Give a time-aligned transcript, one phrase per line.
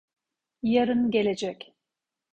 [0.63, 1.73] Yarın gelecek.